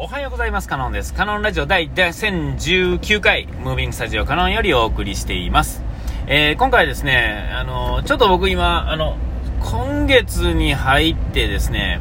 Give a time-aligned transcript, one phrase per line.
[0.00, 0.68] おはようございます。
[0.68, 1.12] カノンです。
[1.12, 5.82] カノンラジオ第1019回、ムービングスタジオカノンよりお送りしています。
[6.28, 9.16] えー今回ですね、あの、ちょっと僕今、あの、
[9.60, 12.00] 今月に入ってですね、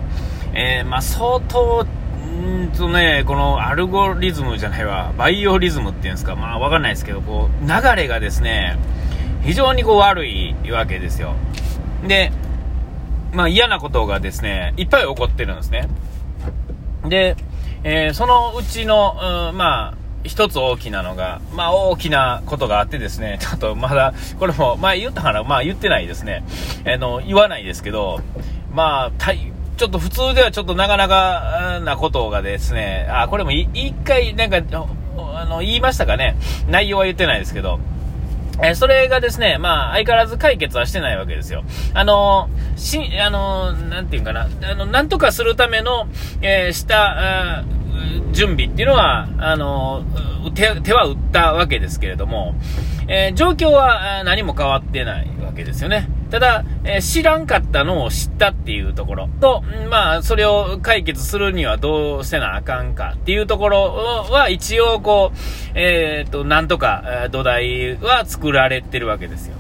[0.54, 8.78] えーまあ、相当、んーとね、このアルゴリズムじゃないわ、バイオリズムっていうんですか、まあわかんないですけど、こう、流れがですね、
[9.42, 11.34] 非常にこう悪いわけですよ。
[12.06, 12.32] で、
[13.34, 15.88] まあ嫌なことがですね、いっぱい起こってるんですね。
[17.10, 17.36] で、
[17.84, 19.18] えーそのうちの、
[19.52, 26.44] うんまあ、一つ大きなのが、まあ大きなことがあってですね、 ちょっとまだ、これも、前言ったかなまあ言ってないですね。
[26.86, 28.20] あの、言わないですけど、
[28.72, 34.58] まあ、たいちょっと普通ではちょっとなかなかなことがですね、あ、これもい一回なんか、
[35.36, 36.36] あの、言いましたかね。
[36.68, 37.80] 内容は言ってないですけど、
[38.64, 41.64] えそれがですね、まあ、相変わらず解決はしてないわけですよ。
[41.94, 46.08] あのーし、あのーなんていうかな、あの、なんとかするための、
[46.42, 47.64] えーした、
[48.32, 50.04] 準備っていうのは、あの
[50.56, 52.56] 手、手は打ったわけですけれども、
[53.08, 56.10] えー状況は何も変わってないわけですよね。
[56.30, 65.38] ただ、えー知らんかったのを知ったっていうところと、まあ、それを解決するにはどうせなあかんかっていうところは一応こう、
[65.76, 69.56] えっ、と、なんとか土台は作られてるわけですよ。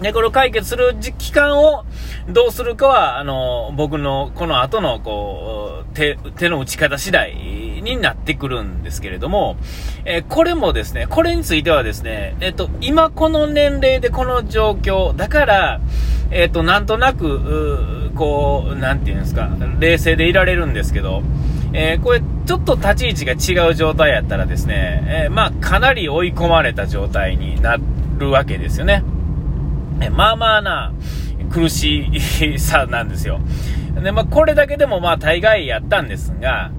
[0.00, 1.84] で、これを解決する期間を
[2.28, 7.32] どうするかは、あの、僕のこの後の、こう、手、手の打ち方次第
[7.86, 9.56] になってくるんですけれども、
[10.04, 15.80] えーこれもですね、これについてはですね、えっ、と、今この年齢でこの状況、だから、
[16.30, 21.22] えっ、と、なんとなく、こう、なんていうんですか、冷静でいられるんですけど、
[21.72, 27.78] えーこれ、ちょっと立ち位置が違う状態やったらですね、えーまあ、かなり追い込まれた状態にな
[28.18, 29.02] るわけですよね。
[30.00, 30.92] えまあまあな
[31.50, 32.10] 苦し
[32.58, 33.40] さなんですよ。
[34.02, 36.70] で、まあこれだけでもまあ大概やったんですが、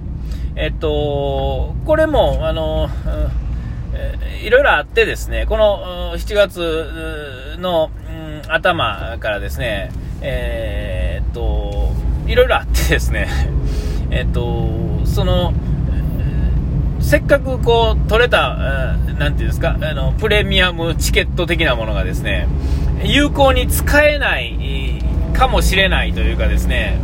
[0.59, 11.91] えっと、これも、あの、うんえーいろいろあってですね、このうん7月うの、うん頭からですね、えーっと、
[12.27, 13.27] いろいろあってですね、
[14.11, 14.69] えっと、
[15.05, 15.53] その、
[16.99, 22.47] せっかくこう取れた、なんていうんですか、あの、プレミアムチケット的なものがですね、
[23.03, 25.01] 有効に使えない
[25.33, 26.99] かもしれないというかですね、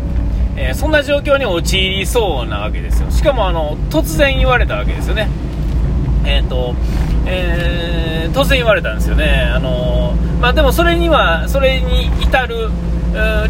[0.56, 3.10] えーそんな状況に陥りそうなわけですよ。
[3.12, 5.30] しかもあの、突然言われたわけですよね。
[6.26, 6.76] えっ、と、
[7.26, 9.52] えー突然言われたんですよね。
[9.54, 12.70] あのまあでもそれには、それに至る、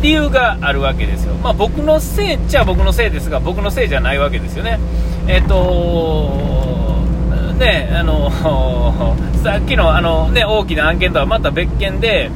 [0.01, 1.35] 理由があるわけですよ。
[1.35, 4.79] まあ僕のせいっちゃ僕のせいですが、僕のせいじゃないわけですよね。
[5.27, 6.73] えっ、と
[7.57, 8.29] ね、あの、
[9.43, 12.29] さっきのあのね、大きな案件とはまた別件で、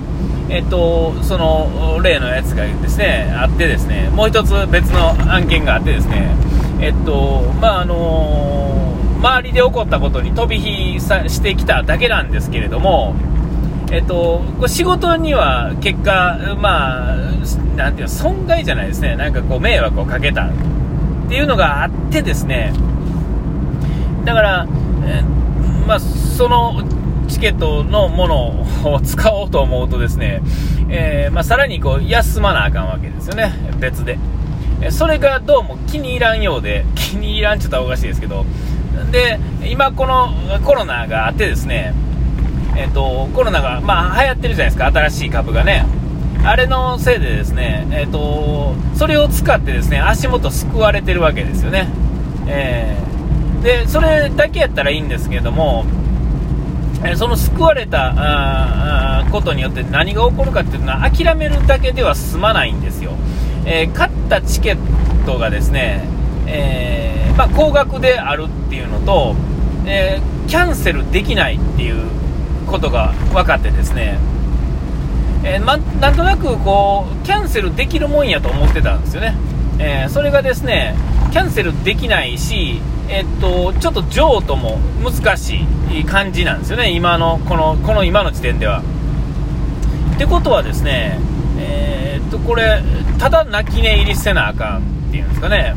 [0.49, 6.35] えっと、その例のやつがですね、あってですね、もう一つ別の案件があってですね、
[6.79, 13.15] えっと、まあ、あの周りで起こったことに飛び火さしてきただけなんですけれども、
[13.91, 17.15] えっと、仕事には結果、まあ、
[17.75, 20.49] なんていう、損害じゃないですね、なんかこう、迷惑をかけたっ
[21.27, 22.73] ていうのがあってですね、
[24.23, 24.67] だから、
[25.05, 25.23] え
[25.85, 26.83] まあ、その
[27.37, 30.41] チケットのものを使おうと思うとですね、
[30.89, 34.17] えーまあ、さらにこう休まなあかんわけですよね、別で。
[34.89, 38.43] それがどうも気に入らんようで、 気に入らんって言ったらおかしいですけど、
[39.11, 40.33] で、今この
[40.63, 41.93] コロナがあってですね、
[42.75, 45.85] えっ、と、コロナが、まあ、流行ってるじゃないですか、新しい株がね。
[46.43, 51.87] あれのせいでですね、えっ、と、それを使ってですね、足元救われてるわけですよね。
[52.47, 53.07] えー
[53.61, 55.85] で、それだけやったらいいんですけども、
[57.15, 63.11] その救われたことによって何が起こるかっていうのは諦めるだけでは済まないんですよ。
[63.65, 66.03] えー買ったチケットがですね、
[66.47, 69.35] えーまあ、高額であるっていうのと、
[69.85, 72.05] えーキャンセルできないっていう
[72.67, 74.17] ことが分かってですね、
[75.43, 79.35] えま、なんとなくこうキャンセルできるもんやと思ってたんですよね、
[79.79, 80.95] えそれがですね
[81.31, 88.81] キャンセルできないし、えっとちょっと譲渡も難しい感じなんですよね、今のこのこの今の時点では。
[90.15, 91.19] ってことはですね、
[91.59, 92.81] えーっとこれ、
[93.19, 94.81] ただ泣き寝入りせなあかんっ
[95.11, 95.75] ていうんですかね、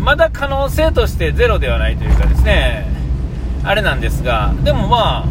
[0.00, 2.86] まだ可能性としてゼロではないというかですね、
[3.64, 5.26] あれなんですが、でもまあ、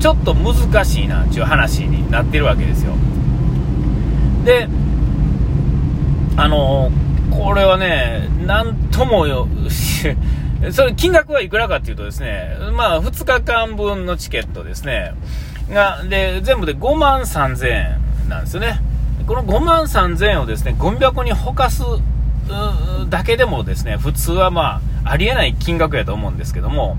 [0.00, 2.92] ちょっと難しいなっていう話になってるわけですよ。
[4.44, 4.68] で、
[6.36, 6.90] あの
[7.32, 9.48] これはね、なんともよ、
[10.70, 15.14] それ金額はいくらかっていうとですね、まあ2日間分のチケットですね、
[15.70, 18.80] が、で、全部で5万3000円なんですよね。
[19.26, 21.82] この5万3000円をですね、ゴミ箱にほかす
[23.08, 26.98] だけでもですね、普通はまあ、ありえない金額やと思うんですけども、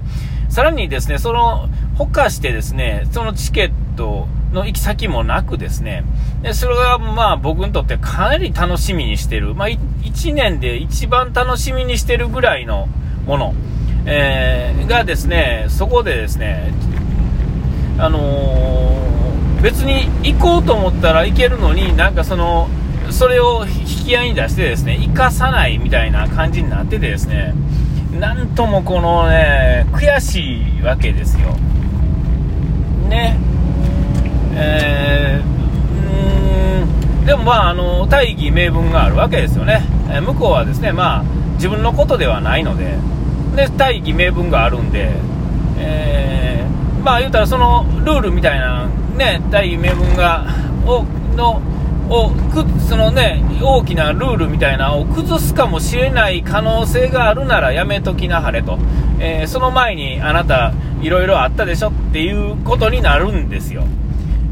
[0.49, 6.03] さらにですね、その、ほかしてですね、そのチケットの行き先もなくですね、
[6.41, 12.87] でそれがまあ僕にとってかなり楽しみにしてる、まあ1年で一番楽しみにしてるぐらいの
[13.25, 13.53] もの、
[14.05, 16.73] えー、がですね、そこでですね、
[17.97, 22.69] あのー、別に行こうと思ったら行けるのに、なんかその、
[23.11, 27.53] それを引き合いに出してですね、生かさないみたいな感じになっててですね、
[28.19, 31.55] なんともこのね、悔しいわけですよ。
[33.09, 33.37] ね。
[37.33, 39.81] でもまあ、あの、大義名分があるわけですよね。
[40.07, 41.23] え、向こうはですね、まあ、
[41.55, 42.95] 自分のことではないので、
[43.55, 45.13] で、大義名分があるんで、
[45.79, 48.87] えー、まあ言うたらそのルールみたいな、
[49.17, 50.45] ね、大義名分が、
[50.85, 51.59] を、の、
[52.07, 58.77] をくそのね、大きなルールみたいなのを崩すかもしれない可能性があるならやめときなはれと、
[59.19, 60.71] えー、その前にあなた、
[61.01, 63.85] いろいろあったでしょっていうことになるんですよ。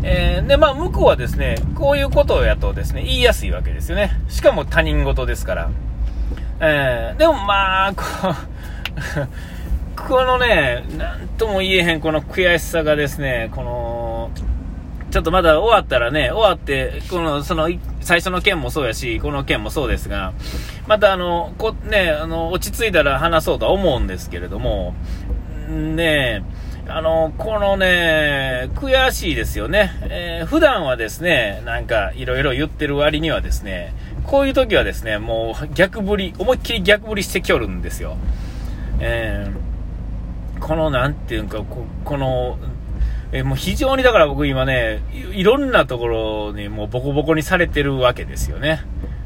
[0.03, 4.12] えー、で、まあ、向こうはですね、こういうことをやとですね、言いやすいわけですよね。
[4.30, 5.69] しかも他人事ですから。
[6.59, 8.03] えー、でもまあ、こ
[10.07, 14.31] このね、なんとも言えへんこの悔しさがですね、この、
[15.12, 17.69] ちょっとまだ終わったらね、終わって、この、その、
[18.00, 20.33] 最初の件もそうやし、この件もそうですが、
[20.88, 24.95] またあの、こ、ね、あの、落ち着いたら話そうとは思うんですけれども、
[25.71, 26.44] ね
[26.93, 29.91] あの、このね、悔しいですよね。
[30.01, 33.93] えー、普段はですね、なんかいろいろ言ってる割にはですね、
[34.25, 38.17] こういう時はですね、もう逆振り、思いっきり逆振りしてきょるんですよ。
[38.99, 42.57] えー、この、なんていうか、ここの、
[43.31, 48.83] えー、もう非常にだから僕今ねい、いろんなところにもうボコボコにされてるわけですよね。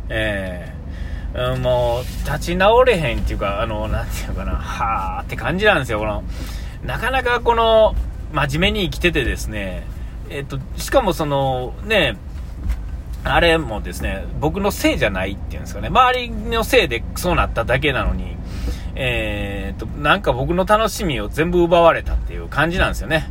[0.09, 6.23] えー、もう、立ち直れへんっていうか、あの、なんていうかな、はーって感じなんですよ、この、
[6.83, 7.95] なかなかこの、
[8.33, 9.85] 真面目に生きててですね、
[10.29, 12.17] えっと、しかもその、ね、
[13.23, 18.35] あれもですね、僕のせいじゃないっていうんですかね、周りのせいでそうなっただけなのに、
[18.95, 23.29] えー、っと、なんか僕の楽しみを全部奪われたっていう感じなんですよね。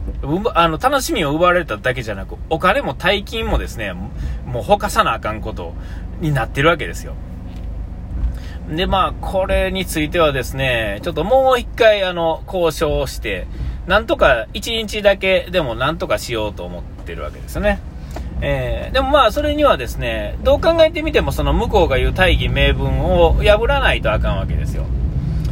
[0.55, 5.75] あの、楽しみを奪われただけじゃなく、お金も大金もですね、もうほかさなあかんこと
[6.20, 7.14] になってるわけですよ。
[8.69, 13.46] で、まあ、これについてはですね、ちょっともう一回、あの、交渉をして、
[13.87, 17.81] なんとか一日だけでもなんとかしようと思ってるわけですよね。
[18.40, 24.87] えー、でもまあ、それにはですね、どう考えてみても、その向こうが言う大義名分を破らないとあかんわけですよ。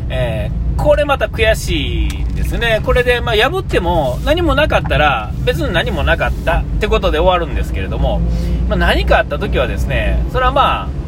[0.08, 2.81] えー、これまた悔しいんですね。
[2.85, 8.20] これで、まあ、破っても何もなかったら、別に何もなかったってことで終わるんですけれども、
[8.69, 11.02] まあ、何かあった時はですね、それはまあ、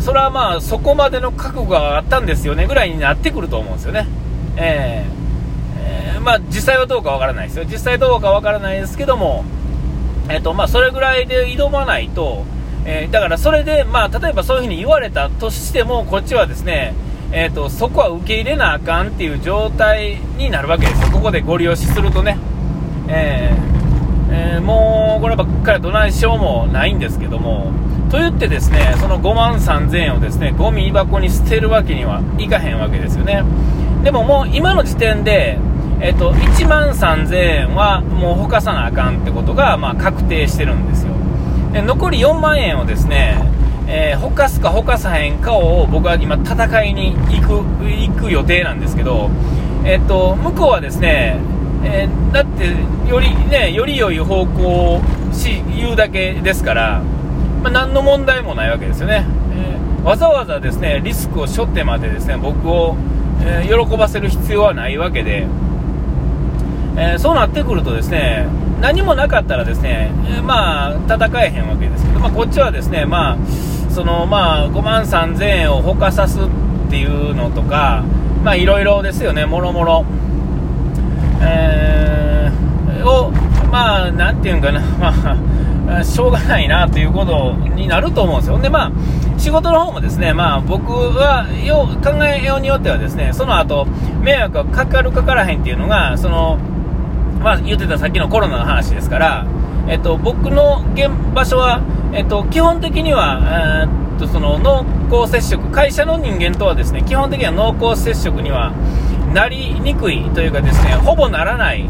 [0.00, 4.06] それはまあそこまでの覚悟があったんですよねぐらいになってくると思うんですよね。
[4.56, 7.64] えー、えー、まあ、実際はどうかわからないですよ。
[7.64, 9.44] 実際どうかわからないですけども、
[10.28, 12.44] えっ、ー、とまあ、それぐらいで挑まないと、
[12.84, 16.94] えー、だからそれで、まあ、例えばそういうふうに言われたとしても、こっちはですね、
[17.30, 22.38] えーと、そこは受け入れなあかんっていう状態になるわけですよ、ここでご利用しするとね。
[23.08, 23.56] え
[24.30, 27.72] えー、もうこればっかりどないしようもないんですけども、
[28.10, 33.44] と言ってですね、その5万3000円をですね、ゴミ箱に捨てるわけにはいかへんわけですよね。
[34.02, 35.58] でももう今の時点で、
[36.00, 41.12] えっと、1万3000円はもうほかさなあかんってことが、まあ、確定してるんですよ。
[41.72, 43.36] で残り4万円をですね、
[43.86, 49.28] えー、ほかすかほかさへんかを僕は今戦いに行く、行く予定なんですけど、
[49.84, 51.40] えっと、向こうはですね、
[51.84, 52.74] えー、だって、
[53.10, 55.00] よりね、より良い方向を
[55.76, 57.02] 言うだけですから、
[57.62, 62.96] まあ、何の問題もないわけですよね、えー、わざわざですねリスクを背負ってまでですね僕を、
[63.42, 65.46] えー、喜ばせる必要はないわけで、
[66.96, 68.46] えー、そうなってくるとですね
[68.80, 73.38] 何もなかったらですね、えまあ戦えへんわけですけど、まあ、こっちはですねまあ
[73.90, 78.04] そのまあ5万3000円をほかさすっていうのとか
[78.44, 80.04] まあいろいろですよねもろもろ、
[81.42, 82.52] え
[83.04, 83.32] を
[83.72, 85.36] まあなんていうんかなまあ
[86.04, 88.58] しょうがないなということになると思うんですよ。
[88.58, 88.92] で、まあ、
[89.38, 93.86] 仕事の方もですね、まあ、僕はよ考えようによってはですね、その後、
[94.22, 96.58] 迷惑がかかるかからへんっていうのが、その、
[97.42, 99.46] まあ、言ってたさっきのコロナの話ですから、
[99.88, 104.84] えっと、僕の現場所は、えっと、基本的には、えー、っと、その、濃
[105.24, 108.72] 厚接触、会社の人間とはですね、基本的には濃厚接触には
[109.32, 111.88] なりにくいというかですね、ほぼならない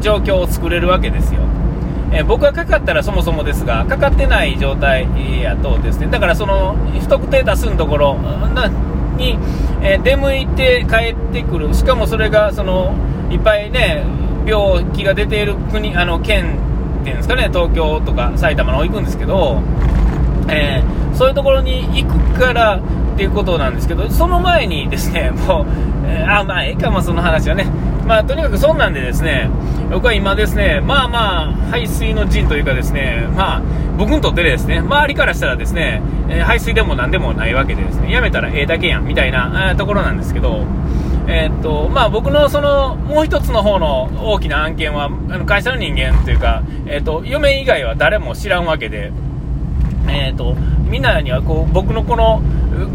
[0.00, 1.40] 状況を作れるわけですよ。
[2.12, 5.06] え、僕がかかったらそもそもですが、かかってない状態
[5.40, 8.18] やとですね、だからその不特定多数のところ
[9.16, 9.38] に、
[9.82, 12.94] え、出向いて帰ってくる、しかもそれがその
[13.30, 14.04] いっぱいね、
[14.46, 16.58] 病気が出ている国、あの県
[17.00, 19.62] っていうんですかね、東京とか埼玉の方行くんですけど、
[20.48, 25.66] えー、そういうところに行くからっていうことなんですけど、その前にですね、もう、
[26.06, 27.66] えー、あ、まあ、ええかも、その話はね。
[28.06, 29.48] まあ、とにかくそんなんでですね、
[29.92, 33.62] 僕は今ですね、まあまあ、排水の陣というかですね、まあ、
[33.98, 40.64] 僕にとってですね、周りからしたらですね、え、排水でも何でもないわけでですね、やめたらええだけやん、みたいな、ところなんですけど、
[41.28, 49.12] え、っと、まあ僕のその、もう一つの方の大きな案件は、あの会社の人間というか、えっと、嫁以外は誰も知らんわけで、
[50.08, 50.56] えっと、
[50.88, 52.42] みんなにはこう、僕のこの、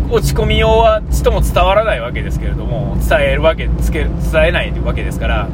[0.10, 5.48] 落ち込みようはちとも伝わらないわけですけれども、伝えるわけ、つけ伝えないわけですから、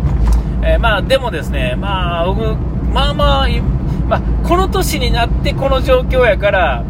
[0.65, 2.55] えー、まあでもですね、まあ僕、
[2.87, 3.47] まあまあ、
[4.07, 6.85] まあ、この年になってこの状況やから、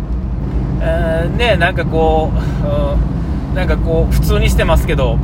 [0.81, 5.17] えー、ね、なんかこう、うん、なんかこう、普通にしてますけど、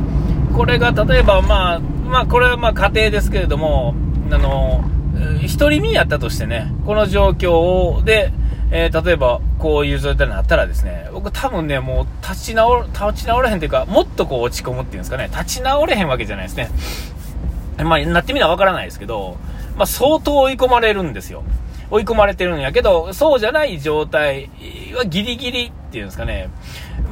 [0.56, 3.94] これが例えば、まあ、まあ、これはまあ家庭ですけれども、
[4.30, 4.84] あの、
[5.58, 8.32] 独り身やったとしてね、この状況で、
[8.72, 16.70] えー、例えば、こういう状態になったらですね、僕多分ね、もう立ち直、立ち直れへんというか、もっとこう落ち込むっていうんですかね、立ち直れへんわけじゃないですね。
[17.84, 19.36] まあ、なってみなわからないですけど、
[19.76, 21.42] まあ、相当追い込まれるんですよ。
[21.90, 24.48] 追い込まれてるんやけど、そうじゃない状態
[24.94, 26.48] はギリギリっていうんですかね。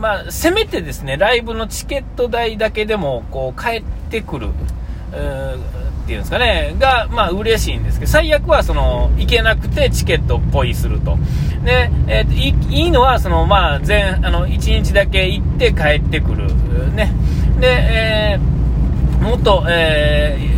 [0.01, 4.49] まあ、せめてですね、ライブのチケット代だけでも、こう、帰ってくる。
[4.49, 11.19] っていうんですかね、が、まあ、嬉しいんですけど、最悪は、その、行けなくてチケットっぽいすると。
[11.65, 16.47] で、えー、いいいのは、その、まあ、全、あの、1日だけ行って帰ってくる。
[16.95, 17.13] ね。
[17.59, 20.58] で、えー、もっと、えー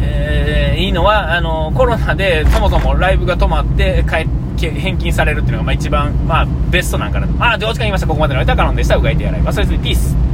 [0.61, 4.29] えー、いいのは、あの、コロナでそもそもライブが止まって帰
[4.69, 7.33] 返金されるっていうのが、まあ、一番、まあ、ベストなんかなと。
[7.43, 8.07] あ、で、お時間言いました。
[8.07, 8.97] ここまでの間、カノンでした。
[8.97, 9.57] うがいてやらいます。
[9.57, 10.30] それでピース。